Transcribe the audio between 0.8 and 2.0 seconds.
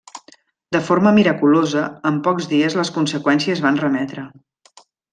forma miraculosa,